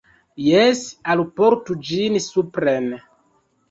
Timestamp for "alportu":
1.17-1.79